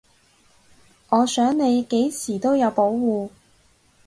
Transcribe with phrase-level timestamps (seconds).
[1.09, 3.29] 我想你幾時都有保護